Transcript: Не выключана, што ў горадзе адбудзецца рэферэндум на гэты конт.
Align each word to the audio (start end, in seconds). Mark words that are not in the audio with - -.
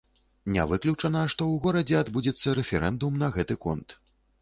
Не 0.55 0.63
выключана, 0.71 1.21
што 1.35 1.43
ў 1.51 1.55
горадзе 1.67 2.01
адбудзецца 2.01 2.59
рэферэндум 2.63 3.23
на 3.25 3.33
гэты 3.41 3.63
конт. 3.69 4.01